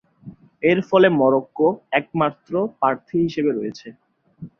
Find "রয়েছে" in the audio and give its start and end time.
3.51-3.87